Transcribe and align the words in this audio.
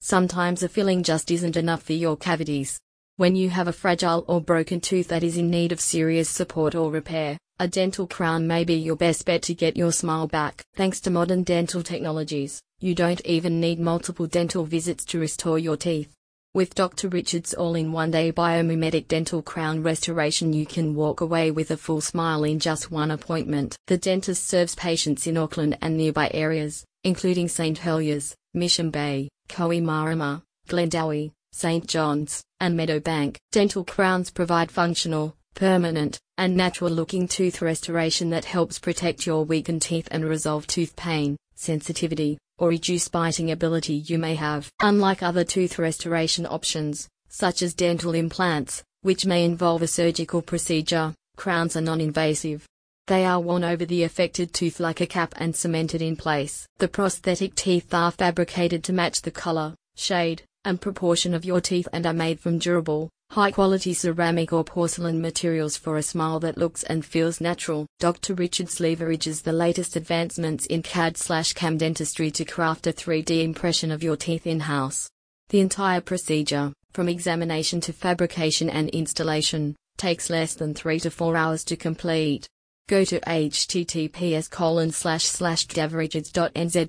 Sometimes 0.00 0.62
a 0.62 0.68
filling 0.68 1.02
just 1.02 1.30
isn't 1.30 1.56
enough 1.56 1.82
for 1.82 1.94
your 1.94 2.16
cavities. 2.16 2.78
When 3.16 3.34
you 3.34 3.48
have 3.50 3.66
a 3.66 3.72
fragile 3.72 4.24
or 4.28 4.40
broken 4.40 4.80
tooth 4.80 5.08
that 5.08 5.22
is 5.22 5.38
in 5.38 5.50
need 5.50 5.72
of 5.72 5.80
serious 5.80 6.28
support 6.28 6.74
or 6.74 6.90
repair, 6.90 7.38
a 7.58 7.66
dental 7.66 8.06
crown 8.06 8.46
may 8.46 8.64
be 8.64 8.74
your 8.74 8.96
best 8.96 9.24
bet 9.24 9.42
to 9.42 9.54
get 9.54 9.76
your 9.76 9.90
smile 9.92 10.26
back. 10.26 10.62
Thanks 10.74 11.00
to 11.00 11.10
modern 11.10 11.42
dental 11.42 11.82
technologies, 11.82 12.60
you 12.78 12.94
don't 12.94 13.24
even 13.24 13.58
need 13.58 13.80
multiple 13.80 14.26
dental 14.26 14.64
visits 14.64 15.06
to 15.06 15.18
restore 15.18 15.58
your 15.58 15.78
teeth. 15.78 16.12
With 16.52 16.74
Dr. 16.74 17.08
Richard's 17.08 17.54
all-in-one 17.54 18.10
day 18.10 18.32
biomimetic 18.32 19.08
dental 19.08 19.42
crown 19.42 19.82
restoration 19.82 20.52
you 20.52 20.66
can 20.66 20.94
walk 20.94 21.20
away 21.22 21.50
with 21.50 21.70
a 21.70 21.76
full 21.76 22.00
smile 22.00 22.44
in 22.44 22.58
just 22.58 22.90
one 22.90 23.10
appointment. 23.10 23.76
The 23.86 23.98
dentist 23.98 24.46
serves 24.46 24.74
patients 24.74 25.26
in 25.26 25.36
Auckland 25.36 25.78
and 25.80 25.96
nearby 25.96 26.30
areas, 26.32 26.84
including 27.04 27.48
St. 27.48 27.78
Heliers, 27.78 28.34
Mission 28.56 28.90
Bay, 28.90 29.28
Kohimarama, 29.48 30.42
Glendowie, 30.68 31.30
St. 31.52 31.86
John's, 31.86 32.42
and 32.58 32.76
Meadowbank. 32.78 33.36
Dental 33.52 33.84
crowns 33.84 34.30
provide 34.30 34.70
functional, 34.70 35.36
permanent, 35.54 36.18
and 36.38 36.56
natural-looking 36.56 37.28
tooth 37.28 37.62
restoration 37.62 38.30
that 38.30 38.46
helps 38.46 38.78
protect 38.78 39.26
your 39.26 39.44
weakened 39.44 39.82
teeth 39.82 40.08
and 40.10 40.24
resolve 40.24 40.66
tooth 40.66 40.96
pain, 40.96 41.36
sensitivity, 41.54 42.38
or 42.58 42.68
reduce 42.68 43.08
biting 43.08 43.50
ability 43.50 43.94
you 44.06 44.18
may 44.18 44.34
have. 44.34 44.70
Unlike 44.80 45.22
other 45.22 45.44
tooth 45.44 45.78
restoration 45.78 46.46
options, 46.46 47.08
such 47.28 47.60
as 47.62 47.74
dental 47.74 48.14
implants, 48.14 48.82
which 49.02 49.26
may 49.26 49.44
involve 49.44 49.82
a 49.82 49.86
surgical 49.86 50.40
procedure, 50.40 51.14
crowns 51.36 51.76
are 51.76 51.82
non-invasive. 51.82 52.66
They 53.06 53.24
are 53.24 53.38
worn 53.40 53.62
over 53.62 53.84
the 53.84 54.02
affected 54.02 54.52
tooth 54.52 54.80
like 54.80 55.00
a 55.00 55.06
cap 55.06 55.32
and 55.36 55.54
cemented 55.54 56.02
in 56.02 56.16
place. 56.16 56.66
The 56.78 56.88
prosthetic 56.88 57.54
teeth 57.54 57.94
are 57.94 58.10
fabricated 58.10 58.82
to 58.84 58.92
match 58.92 59.22
the 59.22 59.30
color, 59.30 59.76
shade, 59.94 60.42
and 60.64 60.80
proportion 60.80 61.32
of 61.32 61.44
your 61.44 61.60
teeth 61.60 61.86
and 61.92 62.04
are 62.04 62.12
made 62.12 62.40
from 62.40 62.58
durable, 62.58 63.08
high 63.30 63.52
quality 63.52 63.94
ceramic 63.94 64.52
or 64.52 64.64
porcelain 64.64 65.20
materials 65.20 65.76
for 65.76 65.96
a 65.96 66.02
smile 66.02 66.40
that 66.40 66.58
looks 66.58 66.82
and 66.82 67.04
feels 67.04 67.40
natural. 67.40 67.86
Dr. 68.00 68.34
Richards 68.34 68.80
leverages 68.80 69.40
the 69.40 69.52
latest 69.52 69.94
advancements 69.94 70.66
in 70.66 70.82
CAD 70.82 71.16
slash 71.16 71.52
CAM 71.52 71.78
dentistry 71.78 72.32
to 72.32 72.44
craft 72.44 72.88
a 72.88 72.92
3D 72.92 73.44
impression 73.44 73.92
of 73.92 74.02
your 74.02 74.16
teeth 74.16 74.48
in-house. 74.48 75.08
The 75.50 75.60
entire 75.60 76.00
procedure, 76.00 76.72
from 76.92 77.08
examination 77.08 77.80
to 77.82 77.92
fabrication 77.92 78.68
and 78.68 78.88
installation, 78.88 79.76
takes 79.96 80.28
less 80.28 80.54
than 80.54 80.74
3 80.74 80.98
to 81.00 81.10
4 81.10 81.36
hours 81.36 81.62
to 81.66 81.76
complete. 81.76 82.48
Go 82.88 83.04
to 83.06 83.18
https 83.18 84.48
colon 84.48 84.92
slash 84.92 85.24
slash 85.24 85.66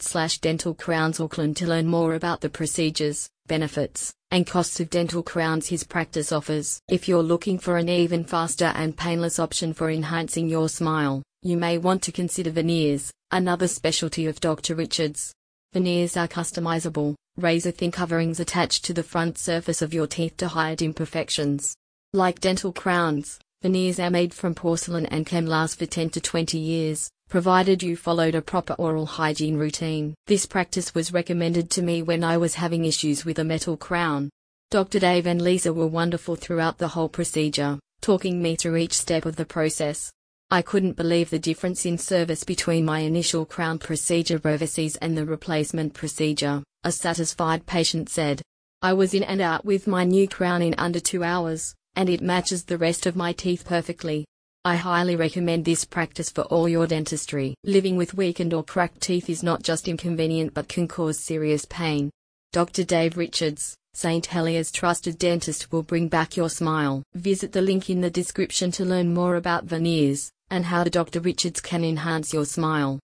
slash 0.03 0.37
dental 0.37 0.75
crowns 0.75 1.19
Auckland 1.19 1.57
to 1.57 1.65
learn 1.65 1.87
more 1.87 2.13
about 2.13 2.41
the 2.41 2.51
procedures, 2.51 3.27
benefits, 3.47 4.13
and 4.29 4.45
costs 4.45 4.79
of 4.79 4.91
dental 4.91 5.23
crowns 5.23 5.69
his 5.69 5.83
practice 5.83 6.31
offers. 6.31 6.79
If 6.87 7.07
you're 7.07 7.23
looking 7.23 7.57
for 7.57 7.77
an 7.77 7.89
even 7.89 8.25
faster 8.25 8.71
and 8.75 8.95
painless 8.95 9.39
option 9.39 9.73
for 9.73 9.89
enhancing 9.89 10.47
your 10.47 10.69
smile, 10.69 11.23
you 11.41 11.57
may 11.57 11.79
want 11.79 12.03
to 12.03 12.11
consider 12.11 12.51
veneers, 12.51 13.11
another 13.31 13.67
specialty 13.67 14.27
of 14.27 14.39
Dr. 14.39 14.75
Richards. 14.75 15.33
Veneers 15.73 16.15
are 16.15 16.27
customizable, 16.27 17.15
razor 17.37 17.71
thin 17.71 17.89
coverings 17.89 18.39
attached 18.39 18.85
to 18.85 18.93
the 18.93 19.01
front 19.01 19.39
surface 19.39 19.81
of 19.81 19.95
your 19.95 20.05
teeth 20.05 20.37
to 20.37 20.47
hide 20.47 20.83
imperfections. 20.83 21.75
Like 22.13 22.39
dental 22.39 22.71
crowns, 22.71 23.39
Veneers 23.63 23.99
are 23.99 24.11
made 24.11 24.35
from 24.35 24.53
porcelain 24.53 25.07
and 25.07 25.25
can 25.25 25.47
last 25.47 25.79
for 25.79 25.87
10 25.87 26.11
to 26.11 26.21
20 26.21 26.59
years, 26.59 27.09
provided 27.27 27.81
you 27.81 27.97
followed 27.97 28.35
a 28.35 28.41
proper 28.41 28.73
oral 28.73 29.07
hygiene 29.07 29.57
routine. 29.57 30.13
This 30.27 30.45
practice 30.45 30.93
was 30.93 31.11
recommended 31.11 31.71
to 31.71 31.81
me 31.81 32.03
when 32.03 32.23
I 32.23 32.37
was 32.37 32.53
having 32.53 32.85
issues 32.85 33.25
with 33.25 33.39
a 33.39 33.43
metal 33.43 33.75
crown. 33.75 34.29
Dr. 34.69 34.99
Dave 34.99 35.25
and 35.25 35.41
Lisa 35.41 35.73
were 35.73 35.87
wonderful 35.87 36.35
throughout 36.35 36.77
the 36.77 36.89
whole 36.89 37.09
procedure, 37.09 37.79
talking 37.99 38.39
me 38.43 38.55
through 38.55 38.75
each 38.75 38.93
step 38.93 39.25
of 39.25 39.37
the 39.37 39.45
process. 39.45 40.11
I 40.51 40.61
couldn't 40.61 40.93
believe 40.93 41.31
the 41.31 41.39
difference 41.39 41.83
in 41.87 41.97
service 41.97 42.43
between 42.43 42.85
my 42.85 42.99
initial 42.99 43.43
crown 43.43 43.79
procedure 43.79 44.39
overseas 44.45 44.97
and 44.97 45.17
the 45.17 45.25
replacement 45.25 45.95
procedure, 45.95 46.61
a 46.83 46.91
satisfied 46.91 47.65
patient 47.65 48.09
said. 48.09 48.43
I 48.83 48.93
was 48.93 49.15
in 49.15 49.23
and 49.23 49.41
out 49.41 49.65
with 49.65 49.87
my 49.87 50.03
new 50.03 50.27
crown 50.27 50.61
in 50.61 50.75
under 50.77 50.99
two 50.99 51.23
hours 51.23 51.73
and 51.97 52.09
it 52.09 52.21
matches 52.21 52.63
the 52.63 52.77
rest 52.77 53.07
of 53.07 53.15
my 53.15 53.33
teeth 53.33 53.65
perfectly. 53.65 54.23
I 54.63 54.75
highly 54.75 55.15
recommend 55.15 55.65
this 55.65 55.83
practice 55.83 56.29
for 56.29 56.43
all 56.43 56.69
your 56.69 56.85
dentistry. 56.85 57.55
Living 57.63 57.97
with 57.97 58.13
weakened 58.13 58.53
or 58.53 58.63
cracked 58.63 59.01
teeth 59.01 59.29
is 59.29 59.41
not 59.41 59.63
just 59.63 59.87
inconvenient 59.87 60.53
but 60.53 60.69
can 60.69 60.87
cause 60.87 61.19
serious 61.19 61.65
pain. 61.65 62.11
Dr. 62.53 62.83
Dave 62.83 63.17
Richards, 63.17 63.75
St. 63.95 64.25
Heliers 64.27 64.71
trusted 64.71 65.17
dentist 65.17 65.71
will 65.71 65.81
bring 65.81 66.07
back 66.07 66.37
your 66.37 66.51
smile. 66.51 67.01
Visit 67.15 67.51
the 67.51 67.63
link 67.63 67.89
in 67.89 67.99
the 68.01 68.11
description 68.11 68.69
to 68.73 68.85
learn 68.85 69.11
more 69.11 69.35
about 69.35 69.65
veneers 69.65 70.31
and 70.51 70.65
how 70.65 70.83
Dr. 70.83 71.19
Richards 71.19 71.59
can 71.59 71.83
enhance 71.83 72.31
your 72.31 72.45
smile. 72.45 72.95